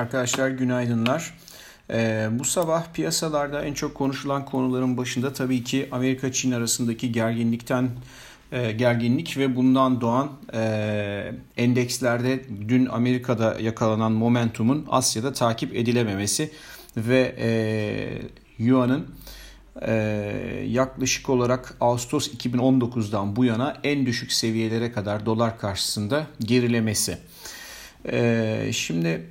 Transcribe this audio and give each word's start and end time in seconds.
Arkadaşlar 0.00 0.50
günaydınlar. 0.50 1.34
Ee, 1.90 2.28
bu 2.32 2.44
sabah 2.44 2.92
piyasalarda 2.92 3.64
en 3.64 3.74
çok 3.74 3.94
konuşulan 3.94 4.44
konuların 4.44 4.96
başında 4.96 5.32
tabii 5.32 5.64
ki 5.64 5.88
Amerika-Çin 5.92 6.52
arasındaki 6.52 7.12
gerginlikten 7.12 7.90
e, 8.52 8.72
gerginlik 8.72 9.36
ve 9.38 9.56
bundan 9.56 10.00
doğan 10.00 10.32
e, 10.54 11.32
endekslerde 11.56 12.44
dün 12.68 12.86
Amerika'da 12.86 13.60
yakalanan 13.60 14.12
momentumun 14.12 14.86
Asya'da 14.90 15.32
takip 15.32 15.76
edilememesi 15.76 16.50
ve 16.96 17.34
e, 17.38 17.50
Yuan'ın 18.58 19.06
e, 19.82 19.92
yaklaşık 20.66 21.30
olarak 21.30 21.76
Ağustos 21.80 22.28
2019'dan 22.28 23.36
bu 23.36 23.44
yana 23.44 23.76
en 23.84 24.06
düşük 24.06 24.32
seviyelere 24.32 24.92
kadar 24.92 25.26
dolar 25.26 25.58
karşısında 25.58 26.26
gerilemesi. 26.40 27.18
E, 28.12 28.70
şimdi 28.72 29.26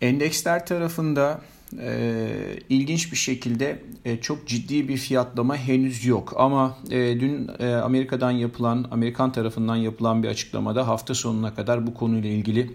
endeksler 0.00 0.66
tarafında 0.66 1.40
e, 1.80 2.28
ilginç 2.68 3.12
bir 3.12 3.16
şekilde 3.16 3.82
e, 4.04 4.20
çok 4.20 4.46
ciddi 4.46 4.88
bir 4.88 4.96
fiyatlama 4.96 5.56
henüz 5.56 6.04
yok. 6.04 6.34
Ama 6.36 6.78
e, 6.90 7.20
dün 7.20 7.50
e, 7.58 7.74
Amerika'dan 7.74 8.30
yapılan, 8.30 8.88
Amerikan 8.90 9.32
tarafından 9.32 9.76
yapılan 9.76 10.22
bir 10.22 10.28
açıklamada 10.28 10.88
hafta 10.88 11.14
sonuna 11.14 11.54
kadar 11.54 11.86
bu 11.86 11.94
konuyla 11.94 12.30
ilgili 12.30 12.70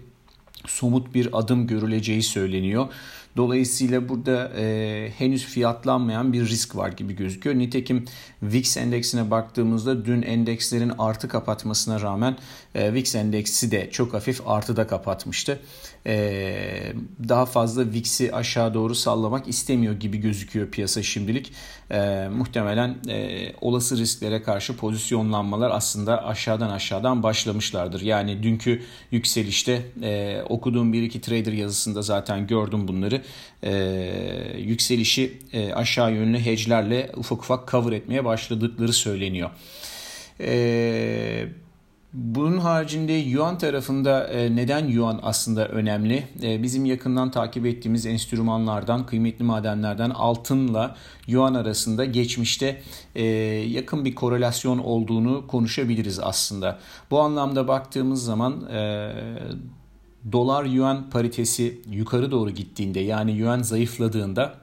somut 0.66 1.14
bir 1.14 1.28
adım 1.32 1.66
görüleceği 1.66 2.22
söyleniyor. 2.22 2.88
Dolayısıyla 3.36 4.08
burada 4.08 4.52
e, 4.56 5.10
henüz 5.18 5.44
fiyatlanmayan 5.44 6.32
bir 6.32 6.48
risk 6.48 6.76
var 6.76 6.92
gibi 6.92 7.16
gözüküyor. 7.16 7.58
Nitekim 7.58 8.04
VIX 8.42 8.76
endeksine 8.76 9.30
baktığımızda 9.30 10.04
dün 10.04 10.22
endekslerin 10.22 10.92
artı 10.98 11.28
kapatmasına 11.28 12.00
rağmen 12.00 12.36
e, 12.74 12.94
VIX 12.94 13.14
endeksi 13.14 13.70
de 13.70 13.90
çok 13.90 14.14
hafif 14.14 14.48
artıda 14.48 14.86
kapatmıştı. 14.86 15.60
E, 16.06 16.92
daha 17.28 17.46
fazla 17.46 17.92
VIX'i 17.92 18.34
aşağı 18.34 18.74
doğru 18.74 18.94
sallamak 18.94 19.48
istemiyor 19.48 19.94
gibi 19.94 20.18
gözüküyor 20.18 20.68
piyasa 20.68 21.02
şimdilik. 21.02 21.52
E, 21.90 22.28
muhtemelen 22.28 22.96
e, 23.08 23.52
olası 23.60 23.98
risklere 23.98 24.42
karşı 24.42 24.76
pozisyonlanmalar 24.76 25.70
aslında 25.70 26.26
aşağıdan 26.26 26.70
aşağıdan 26.70 27.22
başlamışlardır. 27.22 28.00
Yani 28.00 28.42
dünkü 28.42 28.82
yükselişte 29.10 29.82
e, 30.02 30.42
okuduğum 30.48 30.92
bir 30.92 31.02
iki 31.02 31.20
trader 31.20 31.52
yazısında 31.52 32.02
zaten 32.02 32.46
gördüm 32.46 32.88
bunları 32.88 33.21
e, 33.62 33.72
yükselişi 34.58 35.38
e, 35.52 35.72
aşağı 35.72 36.12
yönlü 36.12 36.38
hedge'lerle 36.38 37.10
ufak 37.16 37.38
ufak 37.38 37.70
cover 37.70 37.92
etmeye 37.92 38.24
başladıkları 38.24 38.92
söyleniyor. 38.92 39.50
E, 40.40 41.46
bunun 42.12 42.58
haricinde 42.58 43.12
Yuan 43.12 43.58
tarafında 43.58 44.28
e, 44.28 44.56
neden 44.56 44.86
Yuan 44.86 45.20
aslında 45.22 45.68
önemli? 45.68 46.24
E, 46.42 46.62
bizim 46.62 46.84
yakından 46.84 47.30
takip 47.30 47.66
ettiğimiz 47.66 48.06
enstrümanlardan, 48.06 49.06
kıymetli 49.06 49.44
madenlerden 49.44 50.10
altınla 50.10 50.96
Yuan 51.26 51.54
arasında 51.54 52.04
geçmişte 52.04 52.82
e, 53.14 53.24
yakın 53.68 54.04
bir 54.04 54.14
korelasyon 54.14 54.78
olduğunu 54.78 55.46
konuşabiliriz 55.46 56.20
aslında. 56.20 56.78
Bu 57.10 57.20
anlamda 57.20 57.68
baktığımız 57.68 58.24
zaman 58.24 58.68
dolar 60.32 60.64
yuan 60.64 61.10
paritesi 61.10 61.80
yukarı 61.90 62.30
doğru 62.30 62.50
gittiğinde 62.50 63.00
yani 63.00 63.32
yuan 63.32 63.62
zayıfladığında 63.62 64.54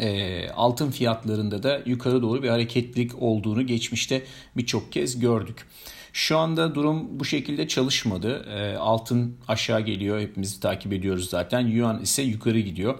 e, 0.00 0.48
altın 0.50 0.90
fiyatlarında 0.90 1.62
da 1.62 1.80
yukarı 1.86 2.22
doğru 2.22 2.42
bir 2.42 2.48
hareketlilik 2.48 3.22
olduğunu 3.22 3.66
geçmişte 3.66 4.22
birçok 4.56 4.92
kez 4.92 5.20
gördük. 5.20 5.66
Şu 6.12 6.38
anda 6.38 6.74
durum 6.74 7.20
bu 7.20 7.24
şekilde 7.24 7.68
çalışmadı. 7.68 8.46
E, 8.48 8.76
altın 8.76 9.36
aşağı 9.48 9.80
geliyor 9.80 10.20
hepimizi 10.20 10.60
takip 10.60 10.92
ediyoruz 10.92 11.30
zaten. 11.30 11.60
Yuan 11.60 12.02
ise 12.02 12.22
yukarı 12.22 12.60
gidiyor. 12.60 12.98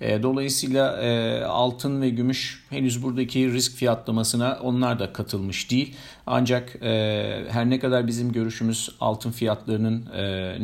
E, 0.00 0.22
dolayısıyla 0.22 1.02
e, 1.02 1.40
altın 1.44 2.00
ve 2.00 2.08
gümüş 2.08 2.64
henüz 2.70 3.02
buradaki 3.02 3.52
risk 3.52 3.76
fiyatlamasına 3.76 4.58
onlar 4.62 4.98
da 4.98 5.12
katılmış 5.12 5.70
değil. 5.70 5.94
Ancak 6.26 6.76
e, 6.82 7.44
her 7.50 7.70
ne 7.70 7.78
kadar 7.78 8.06
bizim 8.06 8.32
görüşümüz 8.32 8.90
altın 9.00 9.30
fiyatlarının 9.30 10.04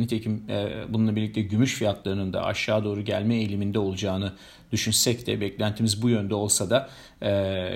nitekim 0.01 0.43
bununla 0.89 1.15
birlikte 1.15 1.41
gümüş 1.41 1.75
fiyatlarının 1.75 2.33
da 2.33 2.45
aşağı 2.45 2.83
doğru 2.83 3.01
gelme 3.01 3.35
eğiliminde 3.35 3.79
olacağını 3.79 4.33
düşünsek 4.71 5.27
de 5.27 5.41
beklentimiz 5.41 6.01
bu 6.01 6.09
yönde 6.09 6.35
olsa 6.35 6.69
da 6.69 6.89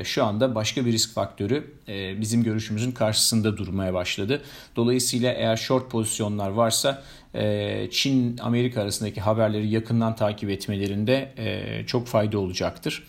şu 0.03 0.25
anda 0.25 0.55
başka 0.55 0.85
bir 0.85 0.91
risk 0.91 1.13
faktörü 1.13 1.73
bizim 2.21 2.43
görüşümüzün 2.43 2.91
karşısında 2.91 3.57
durmaya 3.57 3.93
başladı. 3.93 4.41
Dolayısıyla 4.75 5.33
eğer 5.33 5.57
short 5.57 5.91
pozisyonlar 5.91 6.49
varsa 6.49 7.03
e, 7.35 7.87
Çin-Amerika 7.91 8.81
arasındaki 8.81 9.21
haberleri 9.21 9.67
yakından 9.67 10.15
takip 10.15 10.49
etmelerinde 10.49 11.33
e, 11.37 11.85
çok 11.85 12.07
fayda 12.07 12.39
olacaktır. 12.39 13.03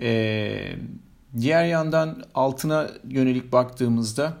E, 0.00 0.72
diğer 1.40 1.64
yandan 1.64 2.22
altına 2.34 2.90
yönelik 3.08 3.52
baktığımızda 3.52 4.36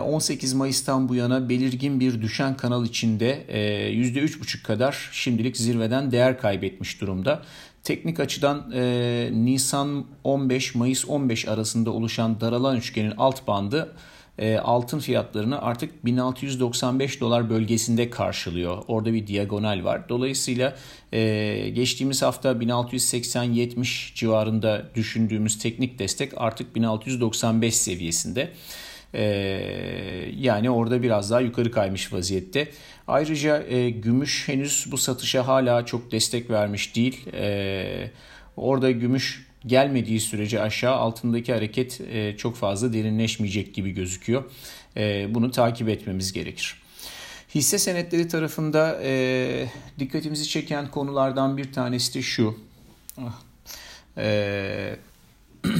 18 0.00 0.52
Mayıs'tan 0.52 1.08
bu 1.08 1.14
yana 1.14 1.48
belirgin 1.48 2.00
bir 2.00 2.22
düşen 2.22 2.56
kanal 2.56 2.84
içinde 2.84 3.44
%3,5 3.48 4.62
kadar 4.62 5.08
şimdilik 5.12 5.56
zirveden 5.56 6.10
değer 6.10 6.38
kaybetmiş 6.38 7.00
durumda. 7.00 7.42
Teknik 7.82 8.20
açıdan 8.20 8.70
Nisan 9.44 10.06
15 10.24 10.74
Mayıs 10.74 11.08
15 11.08 11.48
arasında 11.48 11.90
oluşan 11.90 12.40
daralan 12.40 12.76
üçgenin 12.76 13.14
alt 13.16 13.46
bandı 13.46 13.94
e, 14.38 14.56
altın 14.56 14.98
fiyatlarını 14.98 15.62
artık 15.62 16.04
1695 16.04 17.20
dolar 17.20 17.50
bölgesinde 17.50 18.10
karşılıyor. 18.10 18.82
Orada 18.88 19.12
bir 19.12 19.26
diagonal 19.26 19.84
var. 19.84 20.08
Dolayısıyla 20.08 20.76
e, 21.12 21.70
geçtiğimiz 21.74 22.22
hafta 22.22 22.52
1680-70 22.52 24.14
civarında 24.14 24.90
düşündüğümüz 24.94 25.58
teknik 25.58 25.98
destek 25.98 26.32
artık 26.36 26.74
1695 26.74 27.76
seviyesinde. 27.76 28.50
E, 29.14 29.22
yani 30.36 30.70
orada 30.70 31.02
biraz 31.02 31.30
daha 31.30 31.40
yukarı 31.40 31.70
kaymış 31.70 32.12
vaziyette. 32.12 32.68
Ayrıca 33.08 33.62
gümüş 33.88 34.48
henüz 34.48 34.86
bu 34.90 34.98
satışa 34.98 35.46
hala 35.46 35.86
çok 35.86 36.12
destek 36.12 36.50
vermiş 36.50 36.96
değil. 36.96 37.26
Orada 38.56 38.90
gümüş 38.90 39.46
gelmediği 39.66 40.20
sürece 40.20 40.60
aşağı 40.60 40.94
altındaki 40.94 41.52
hareket 41.52 42.00
e, 42.00 42.36
çok 42.36 42.56
fazla 42.56 42.92
derinleşmeyecek 42.92 43.74
gibi 43.74 43.90
gözüküyor. 43.90 44.44
E, 44.96 45.34
bunu 45.34 45.50
takip 45.50 45.88
etmemiz 45.88 46.32
gerekir. 46.32 46.82
Hisse 47.54 47.78
senetleri 47.78 48.28
tarafında 48.28 49.00
e, 49.02 49.68
dikkatimizi 49.98 50.48
çeken 50.48 50.90
konulardan 50.90 51.56
bir 51.56 51.72
tanesi 51.72 52.14
de 52.14 52.22
şu. 52.22 52.58
Ah, 53.18 53.40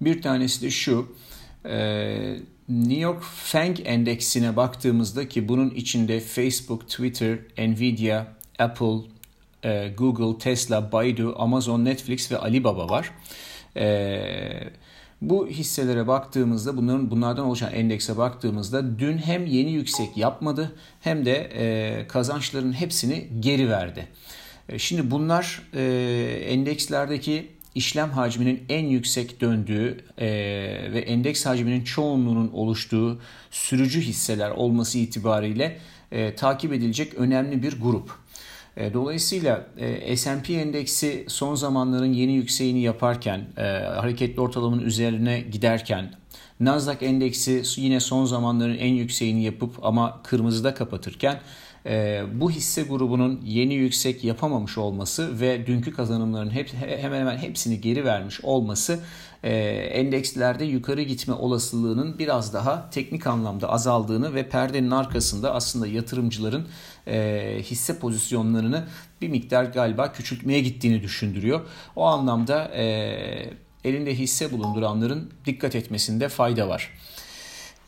bir 0.00 0.22
tanesi 0.22 0.62
de 0.62 0.70
şu. 0.70 1.14
New 2.68 3.00
York 3.00 3.22
Fang 3.22 3.78
endeksine 3.84 4.56
baktığımızda 4.56 5.28
ki 5.28 5.48
bunun 5.48 5.70
içinde 5.70 6.20
Facebook, 6.20 6.88
Twitter, 6.88 7.38
Nvidia, 7.58 8.26
Apple, 8.58 9.00
e, 9.64 9.94
Google, 9.98 10.38
Tesla, 10.38 10.92
Baidu, 10.92 11.34
Amazon, 11.38 11.84
Netflix 11.84 12.32
ve 12.32 12.38
Alibaba 12.38 12.88
var. 12.88 13.10
E, 13.76 14.70
bu 15.22 15.48
hisselere 15.48 16.06
baktığımızda 16.06 16.76
bunların 16.76 17.10
bunlardan 17.10 17.44
oluşan 17.44 17.72
endekse 17.72 18.16
baktığımızda 18.16 18.98
dün 18.98 19.18
hem 19.18 19.46
yeni 19.46 19.72
yüksek 19.72 20.16
yapmadı 20.16 20.76
hem 21.00 21.24
de 21.24 21.50
e, 21.54 22.06
kazançların 22.08 22.72
hepsini 22.72 23.28
geri 23.40 23.70
verdi. 23.70 24.08
E, 24.68 24.78
şimdi 24.78 25.10
bunlar 25.10 25.62
e, 25.74 25.82
endekslerdeki 26.48 27.46
işlem 27.74 28.10
hacminin 28.10 28.64
en 28.68 28.84
yüksek 28.84 29.40
döndüğü 29.40 30.04
e, 30.18 30.28
ve 30.92 31.00
endeks 31.00 31.46
hacminin 31.46 31.84
çoğunluğunun 31.84 32.50
oluştuğu 32.52 33.20
sürücü 33.50 34.00
hisseler 34.00 34.50
olması 34.50 34.98
itibariyle 34.98 35.78
e, 36.12 36.34
takip 36.34 36.72
edilecek 36.72 37.14
önemli 37.14 37.62
bir 37.62 37.80
grup. 37.80 38.10
E, 38.76 38.94
dolayısıyla 38.94 39.66
e, 39.76 40.16
S&P 40.16 40.54
endeksi 40.54 41.24
son 41.28 41.54
zamanların 41.54 42.12
yeni 42.12 42.32
yükseğini 42.32 42.80
yaparken, 42.80 43.46
e, 43.56 43.62
hareketli 43.72 44.40
ortalamanın 44.40 44.82
üzerine 44.82 45.40
giderken, 45.40 46.14
Nasdaq 46.60 46.96
endeksi 47.00 47.62
yine 47.76 48.00
son 48.00 48.24
zamanların 48.24 48.78
en 48.78 48.94
yükseğini 48.94 49.44
yapıp 49.44 49.84
ama 49.84 50.20
kırmızıda 50.22 50.74
kapatırken 50.74 51.40
bu 52.34 52.50
hisse 52.50 52.82
grubunun 52.82 53.40
yeni 53.44 53.74
yüksek 53.74 54.24
yapamamış 54.24 54.78
olması 54.78 55.40
ve 55.40 55.66
dünkü 55.66 55.92
kazanımların 55.92 56.50
hep, 56.50 56.72
hemen 56.72 57.20
hemen 57.20 57.38
hepsini 57.38 57.80
geri 57.80 58.04
vermiş 58.04 58.40
olması 58.44 59.00
e, 59.42 59.52
endekslerde 59.92 60.64
yukarı 60.64 61.02
gitme 61.02 61.34
olasılığının 61.34 62.18
biraz 62.18 62.54
daha 62.54 62.90
teknik 62.90 63.26
anlamda 63.26 63.70
azaldığını 63.70 64.34
ve 64.34 64.48
perdenin 64.48 64.90
arkasında 64.90 65.54
aslında 65.54 65.86
yatırımcıların 65.86 66.68
e, 67.06 67.58
hisse 67.62 67.98
pozisyonlarını 67.98 68.84
bir 69.20 69.28
miktar 69.28 69.64
galiba 69.64 70.12
küçültmeye 70.12 70.60
gittiğini 70.60 71.02
düşündürüyor. 71.02 71.60
O 71.96 72.04
anlamda 72.04 72.64
e, 72.64 72.84
elinde 73.84 74.14
hisse 74.14 74.52
bulunduranların 74.52 75.30
dikkat 75.46 75.74
etmesinde 75.74 76.28
fayda 76.28 76.68
var. 76.68 76.90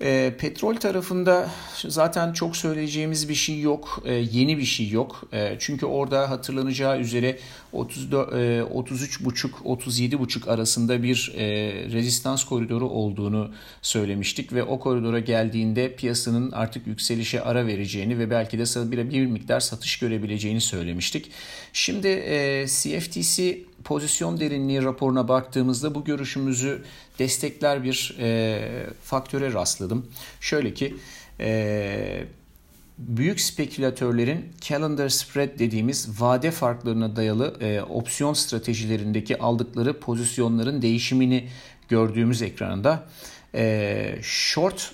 E, 0.02 0.34
petrol 0.38 0.76
tarafında 0.76 1.50
zaten 1.88 2.32
çok 2.32 2.56
söyleyeceğimiz 2.56 3.28
bir 3.28 3.34
şey 3.34 3.60
yok. 3.60 4.02
E, 4.04 4.14
yeni 4.14 4.58
bir 4.58 4.64
şey 4.64 4.88
yok. 4.88 5.24
E, 5.32 5.56
çünkü 5.58 5.86
orada 5.86 6.30
hatırlanacağı 6.30 7.00
üzere 7.00 7.38
34, 7.72 8.32
e, 8.32 8.36
33,5-37,5 8.62 10.50
arasında 10.50 11.02
bir 11.02 11.32
e, 11.36 11.44
rezistans 11.92 12.44
koridoru 12.44 12.88
olduğunu 12.88 13.50
söylemiştik 13.82 14.52
ve 14.52 14.62
o 14.62 14.80
koridora 14.80 15.20
geldiğinde 15.20 15.94
piyasanın 15.94 16.52
artık 16.52 16.86
yükselişe 16.86 17.40
ara 17.40 17.66
vereceğini 17.66 18.18
ve 18.18 18.30
belki 18.30 18.58
de 18.58 18.92
bir, 18.92 19.10
bir 19.10 19.26
miktar 19.26 19.60
satış 19.60 19.98
görebileceğini 19.98 20.60
söylemiştik. 20.60 21.30
Şimdi 21.72 22.08
e, 22.08 22.66
CFTC 22.66 23.58
pozisyon 23.84 24.40
derinliği 24.40 24.82
raporuna 24.82 25.28
baktığımızda 25.28 25.94
bu 25.94 26.04
görüşümüzü 26.04 26.82
destekler 27.18 27.84
bir 27.84 28.16
e, 28.20 28.86
faktöre 29.02 29.52
rastladım. 29.52 30.06
Şöyle 30.40 30.74
ki 30.74 30.96
e, 31.40 32.24
büyük 32.98 33.40
spekülatörlerin 33.40 34.52
calendar 34.60 35.08
spread 35.08 35.58
dediğimiz 35.58 36.20
vade 36.20 36.50
farklarına 36.50 37.16
dayalı 37.16 37.56
e, 37.60 37.82
opsiyon 37.82 38.32
stratejilerindeki 38.32 39.38
aldıkları 39.38 40.00
pozisyonların 40.00 40.82
değişimini 40.82 41.48
gördüğümüz 41.88 42.42
ekranında 42.42 43.04
e, 43.54 44.18
short 44.22 44.92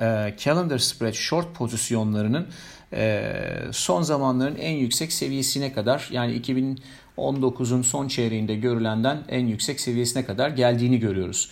e, 0.00 0.34
calendar 0.38 0.78
spread 0.78 1.12
short 1.12 1.54
pozisyonlarının 1.54 2.46
e, 2.92 3.32
son 3.72 4.02
zamanların 4.02 4.56
en 4.56 4.72
yüksek 4.72 5.12
seviyesine 5.12 5.72
kadar 5.72 6.08
yani 6.10 6.34
2000 6.34 6.80
19'un 7.20 7.82
son 7.82 8.08
çeyreğinde 8.08 8.54
görülenden 8.54 9.24
en 9.28 9.46
yüksek 9.46 9.80
seviyesine 9.80 10.24
kadar 10.24 10.50
geldiğini 10.50 10.98
görüyoruz. 11.00 11.50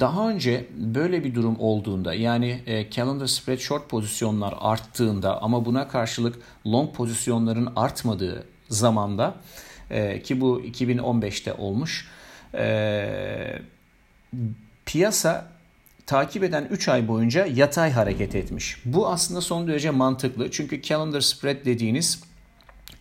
Daha 0.00 0.28
önce 0.28 0.66
böyle 0.76 1.24
bir 1.24 1.34
durum 1.34 1.56
olduğunda 1.58 2.14
yani 2.14 2.62
e, 2.66 2.90
calendar 2.90 3.26
spread 3.26 3.58
short 3.58 3.88
pozisyonlar 3.88 4.54
arttığında 4.60 5.42
ama 5.42 5.64
buna 5.64 5.88
karşılık 5.88 6.38
long 6.66 6.94
pozisyonların 6.94 7.72
artmadığı 7.76 8.46
zamanda 8.68 9.34
e, 9.90 10.22
ki 10.22 10.40
bu 10.40 10.60
2015'te 10.60 11.52
olmuş 11.52 12.08
e, 12.54 13.58
piyasa 14.86 15.48
takip 16.06 16.42
eden 16.42 16.68
3 16.70 16.88
ay 16.88 17.08
boyunca 17.08 17.46
yatay 17.46 17.92
hareket 17.92 18.34
etmiş. 18.34 18.76
Bu 18.84 19.08
aslında 19.08 19.40
son 19.40 19.68
derece 19.68 19.90
mantıklı 19.90 20.50
çünkü 20.50 20.82
calendar 20.82 21.20
spread 21.20 21.64
dediğiniz 21.64 22.22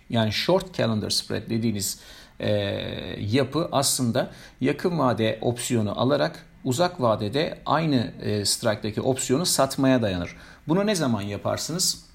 yani 0.09 0.31
short 0.31 0.73
calendar 0.73 1.09
spread 1.09 1.49
dediğiniz 1.49 1.99
e, 2.39 2.49
yapı 3.19 3.69
aslında 3.71 4.31
yakın 4.61 4.99
vade 4.99 5.39
opsiyonu 5.41 6.01
alarak 6.01 6.45
uzak 6.63 7.01
vadede 7.01 7.59
aynı 7.65 8.13
e, 8.21 8.45
strike'daki 8.45 9.01
opsiyonu 9.01 9.45
satmaya 9.45 10.01
dayanır. 10.01 10.35
Bunu 10.67 10.85
ne 10.87 10.95
zaman 10.95 11.21
yaparsınız? 11.21 12.05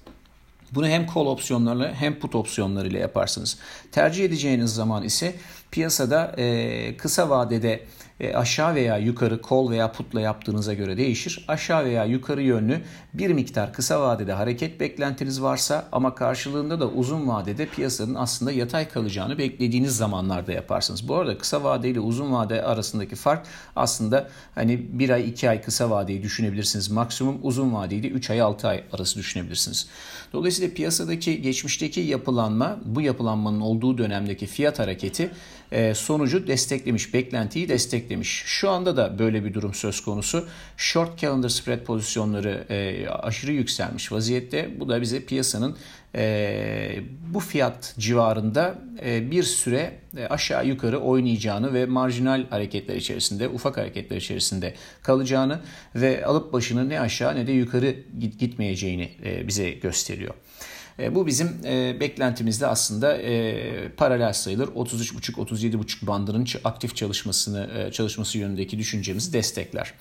Bunu 0.71 0.87
hem 0.87 1.05
call 1.15 1.25
opsiyonlarıyla 1.25 1.93
hem 1.93 2.19
put 2.19 2.35
opsiyonlarıyla 2.35 2.99
yaparsınız. 2.99 3.57
Tercih 3.91 4.25
edeceğiniz 4.25 4.73
zaman 4.73 5.03
ise 5.03 5.35
piyasada 5.75 6.35
e, 6.37 6.97
kısa 6.97 7.29
vadede 7.29 7.85
e, 8.19 8.35
aşağı 8.35 8.75
veya 8.75 8.97
yukarı 8.97 9.41
kol 9.41 9.71
veya 9.71 9.91
putla 9.91 10.21
yaptığınıza 10.21 10.73
göre 10.73 10.97
değişir. 10.97 11.45
Aşağı 11.47 11.85
veya 11.85 12.05
yukarı 12.05 12.41
yönlü 12.41 12.81
bir 13.13 13.29
miktar 13.29 13.73
kısa 13.73 14.01
vadede 14.01 14.33
hareket 14.33 14.79
beklentiniz 14.79 15.41
varsa 15.41 15.87
ama 15.91 16.15
karşılığında 16.15 16.79
da 16.79 16.87
uzun 16.87 17.27
vadede 17.27 17.65
piyasanın 17.65 18.15
aslında 18.15 18.51
yatay 18.51 18.89
kalacağını 18.89 19.37
beklediğiniz 19.37 19.97
zamanlarda 19.97 20.51
yaparsınız. 20.51 21.07
Bu 21.07 21.15
arada 21.15 21.37
kısa 21.37 21.63
vade 21.63 21.89
ile 21.89 21.99
uzun 21.99 22.31
vade 22.31 22.63
arasındaki 22.63 23.15
fark 23.15 23.47
aslında 23.75 24.29
hani 24.55 24.99
bir 24.99 25.09
ay 25.09 25.29
iki 25.29 25.49
ay 25.49 25.61
kısa 25.61 25.89
vadeyi 25.89 26.23
düşünebilirsiniz. 26.23 26.91
Maksimum 26.91 27.39
uzun 27.43 27.73
vadeyi 27.73 28.03
de 28.03 28.07
3 28.07 28.29
ay 28.29 28.41
6 28.41 28.67
ay 28.67 28.83
arası 28.93 29.19
düşünebilirsiniz. 29.19 29.87
Dolayısıyla 30.33 30.73
piyasadaki 30.73 31.41
geçmişteki 31.41 31.99
yapılanma 31.99 32.77
bu 32.85 33.01
yapılanmanın 33.01 33.61
olduğu 33.61 33.97
dönemdeki 33.97 34.45
fiyat 34.45 34.79
hareketi 34.79 35.31
sonucu 35.93 36.47
desteklemiş, 36.47 37.13
beklentiyi 37.13 37.69
desteklemiş. 37.69 38.43
Şu 38.45 38.69
anda 38.69 38.97
da 38.97 39.19
böyle 39.19 39.45
bir 39.45 39.53
durum 39.53 39.73
söz 39.73 40.01
konusu. 40.01 40.47
Short 40.77 41.19
calendar 41.19 41.49
spread 41.49 41.83
pozisyonları 41.83 42.65
e, 42.69 43.07
aşırı 43.09 43.51
yükselmiş 43.51 44.11
vaziyette. 44.11 44.79
Bu 44.79 44.89
da 44.89 45.01
bize 45.01 45.25
piyasanın 45.25 45.77
e, 46.15 46.99
bu 47.33 47.39
fiyat 47.39 47.95
civarında 47.99 48.75
bir 49.05 49.43
süre 49.43 49.99
aşağı 50.29 50.67
yukarı 50.67 50.99
oynayacağını 50.99 51.73
ve 51.73 51.85
marjinal 51.85 52.45
hareketler 52.49 52.95
içerisinde, 52.95 53.49
ufak 53.49 53.77
hareketler 53.77 54.17
içerisinde 54.17 54.73
kalacağını 55.01 55.59
ve 55.95 56.25
alıp 56.25 56.53
başını 56.53 56.89
ne 56.89 56.99
aşağı 56.99 57.35
ne 57.35 57.47
de 57.47 57.51
yukarı 57.51 57.95
gitmeyeceğini 58.39 59.11
bize 59.47 59.71
gösteriyor. 59.71 60.33
E, 60.99 61.15
bu 61.15 61.27
bizim 61.27 61.49
e, 61.65 61.99
beklentimizde 61.99 62.67
aslında 62.67 63.17
e, 63.17 63.89
paralel 63.89 64.33
sayılır. 64.33 64.67
33,5-37,5 64.67 66.07
bandının 66.07 66.47
aktif 66.63 66.95
çalışmasını 66.95 67.89
çalışması 67.91 68.37
yönündeki 68.37 68.77
düşüncemizi 68.77 69.33
destekler. 69.33 69.93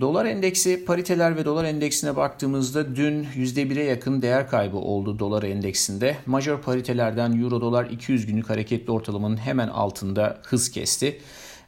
Dolar 0.00 0.26
endeksi 0.26 0.84
pariteler 0.84 1.36
ve 1.36 1.44
dolar 1.44 1.64
endeksine 1.64 2.16
baktığımızda 2.16 2.96
dün 2.96 3.24
%1'e 3.24 3.84
yakın 3.84 4.22
değer 4.22 4.50
kaybı 4.50 4.76
oldu 4.76 5.18
dolar 5.18 5.42
endeksinde. 5.42 6.16
Major 6.26 6.60
paritelerden 6.60 7.42
euro 7.42 7.60
dolar 7.60 7.86
200 7.90 8.26
günlük 8.26 8.50
hareketli 8.50 8.90
ortalamanın 8.90 9.36
hemen 9.36 9.68
altında 9.68 10.40
hız 10.42 10.70
kesti. 10.70 11.18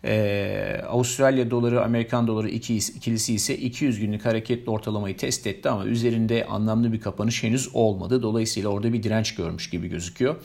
Ee, 0.05 0.81
Avustralya 0.89 1.51
doları, 1.51 1.85
Amerikan 1.85 2.27
doları 2.27 2.49
ikilisi 2.49 3.35
ise 3.35 3.57
200 3.57 4.01
günlük 4.01 4.25
hareketli 4.25 4.71
ortalamayı 4.71 5.17
test 5.17 5.47
etti 5.47 5.69
ama 5.71 5.85
üzerinde 5.85 6.47
anlamlı 6.47 6.93
bir 6.93 7.01
kapanış 7.01 7.43
henüz 7.43 7.75
olmadı. 7.75 8.23
Dolayısıyla 8.23 8.69
orada 8.69 8.93
bir 8.93 9.03
direnç 9.03 9.35
görmüş 9.35 9.71
gibi 9.71 9.89
gözüküyor. 9.89 10.37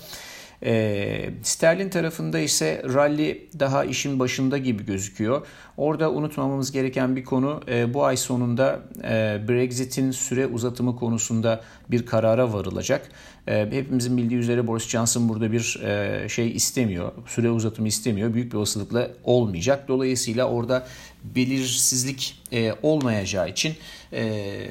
E, 0.63 1.29
sterlin 1.43 1.89
tarafında 1.89 2.39
ise 2.39 2.83
rally 2.93 3.49
daha 3.59 3.85
işin 3.85 4.19
başında 4.19 4.57
gibi 4.57 4.85
gözüküyor. 4.85 5.47
Orada 5.77 6.11
unutmamamız 6.11 6.71
gereken 6.71 7.15
bir 7.15 7.23
konu 7.23 7.61
e, 7.67 7.93
bu 7.93 8.05
ay 8.05 8.17
sonunda 8.17 8.79
e, 9.03 9.41
Brexit'in 9.47 10.11
süre 10.11 10.47
uzatımı 10.47 10.95
konusunda 10.95 11.61
bir 11.91 12.05
karara 12.05 12.53
varılacak. 12.53 13.09
E, 13.47 13.59
hepimizin 13.71 14.17
bildiği 14.17 14.39
üzere 14.39 14.67
Boris 14.67 14.87
Johnson 14.87 15.29
burada 15.29 15.51
bir 15.51 15.79
e, 15.83 16.29
şey 16.29 16.51
istemiyor, 16.51 17.11
süre 17.27 17.49
uzatımı 17.49 17.87
istemiyor. 17.87 18.33
Büyük 18.33 18.51
bir 18.51 18.57
olasılıkla 18.57 19.11
olmayacak. 19.23 19.87
Dolayısıyla 19.87 20.45
orada 20.45 20.87
belirsizlik 21.23 22.41
e, 22.51 22.73
olmayacağı 22.83 23.49
için... 23.49 23.73
E, 24.13 24.67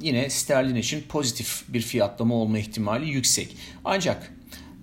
yine 0.00 0.30
sterlin 0.30 0.74
için 0.74 1.04
pozitif 1.08 1.62
bir 1.68 1.80
fiyatlama 1.80 2.34
olma 2.34 2.58
ihtimali 2.58 3.10
yüksek. 3.10 3.56
Ancak 3.84 4.32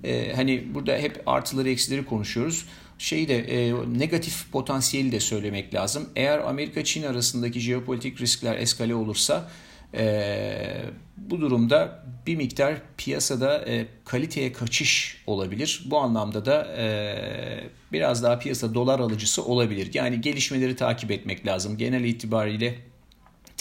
e, 0.03 0.33
hani 0.35 0.63
burada 0.73 0.97
hep 0.97 1.23
artıları 1.25 1.69
eksileri 1.69 2.05
konuşuyoruz. 2.05 2.65
Şeyi 2.97 3.27
de 3.27 3.37
e, 3.37 3.73
negatif 3.99 4.51
potansiyeli 4.51 5.11
de 5.11 5.19
söylemek 5.19 5.73
lazım. 5.73 6.09
Eğer 6.15 6.39
Amerika-Çin 6.39 7.03
arasındaki 7.03 7.59
jeopolitik 7.59 8.21
riskler 8.21 8.57
eskale 8.57 8.95
olursa 8.95 9.49
e, 9.93 10.85
bu 11.17 11.41
durumda 11.41 12.03
bir 12.27 12.35
miktar 12.35 12.75
piyasada 12.97 13.65
e, 13.67 13.87
kaliteye 14.05 14.53
kaçış 14.53 15.23
olabilir. 15.27 15.83
Bu 15.85 15.97
anlamda 15.97 16.45
da 16.45 16.75
e, 16.77 16.85
biraz 17.91 18.23
daha 18.23 18.39
piyasa 18.39 18.73
dolar 18.73 18.99
alıcısı 18.99 19.45
olabilir. 19.45 19.89
Yani 19.93 20.21
gelişmeleri 20.21 20.75
takip 20.75 21.11
etmek 21.11 21.47
lazım. 21.47 21.77
Genel 21.77 22.03
itibariyle 22.03 22.75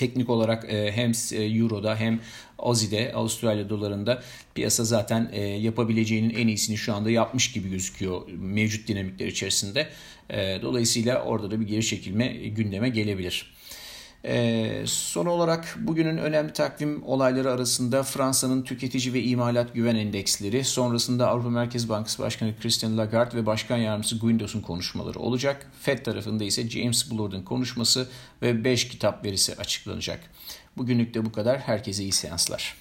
teknik 0.01 0.31
olarak 0.31 0.73
e, 0.73 0.93
hem 0.93 1.13
e, 1.33 1.45
Euro'da 1.45 1.97
hem 1.97 2.21
Aussie'de, 2.59 3.13
Avustralya 3.13 3.69
dolarında 3.69 4.23
piyasa 4.55 4.85
zaten 4.85 5.31
e, 5.33 5.41
yapabileceğinin 5.41 6.31
en 6.31 6.49
iyisini 6.49 6.77
şu 6.77 6.95
anda 6.95 7.11
yapmış 7.11 7.53
gibi 7.53 7.71
gözüküyor 7.71 8.21
mevcut 8.39 8.89
dinamikler 8.89 9.27
içerisinde. 9.27 9.89
Dolayısıyla 10.63 11.23
orada 11.23 11.51
da 11.51 11.61
bir 11.61 11.67
geri 11.67 11.87
çekilme 11.87 12.27
gündeme 12.27 12.89
gelebilir. 12.89 13.53
Ee, 14.25 14.83
son 14.87 15.27
olarak 15.27 15.77
bugünün 15.81 16.17
önemli 16.17 16.53
takvim 16.53 17.03
olayları 17.05 17.51
arasında 17.51 18.03
Fransa'nın 18.03 18.63
tüketici 18.63 19.15
ve 19.15 19.23
imalat 19.23 19.75
güven 19.75 19.97
endeksleri, 19.97 20.65
sonrasında 20.65 21.29
Avrupa 21.29 21.51
Merkez 21.51 21.89
Bankası 21.89 22.23
Başkanı 22.23 22.55
Christine 22.63 22.97
Lagarde 22.97 23.37
ve 23.37 23.47
Başkan 23.47 23.77
Yardımcısı 23.77 24.19
Guindos'un 24.19 24.61
konuşmaları 24.61 25.19
olacak. 25.19 25.67
Fed 25.81 26.05
tarafında 26.05 26.45
ise 26.45 26.69
James 26.69 27.11
Bullard'ın 27.11 27.43
konuşması 27.43 28.09
ve 28.43 28.65
5 28.65 28.89
kitap 28.89 29.25
verisi 29.25 29.57
açıklanacak. 29.57 30.21
Bugünlük 30.77 31.15
de 31.15 31.25
bu 31.25 31.33
kadar. 31.33 31.59
Herkese 31.59 32.03
iyi 32.03 32.13
seanslar. 32.13 32.80